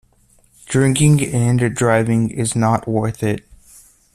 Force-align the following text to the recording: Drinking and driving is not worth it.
Drinking 0.65 1.21
and 1.27 1.59
driving 1.75 2.31
is 2.31 2.55
not 2.55 2.87
worth 2.87 3.21
it. 3.21 3.45